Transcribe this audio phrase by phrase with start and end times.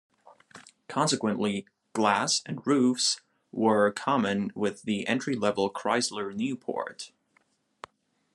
[0.87, 7.11] Consequently, glass, and roofs were common with the entry-level Chrysler Newport.